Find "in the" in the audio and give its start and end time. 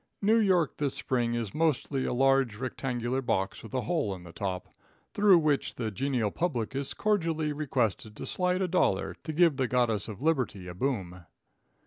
4.15-4.33